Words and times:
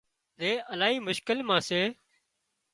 زي 0.39 0.51
الاهي 0.73 0.97
مشڪل 1.07 1.37
مان 1.47 1.59
سي 1.69 1.81